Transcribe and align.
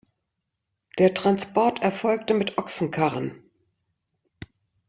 Der 0.97 1.13
Transport 1.13 1.83
erfolgte 1.83 2.33
mit 2.33 2.57
Ochsenkarren. 2.57 3.43